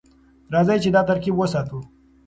[0.53, 1.79] راځئ چې دا ترکیب وساتو.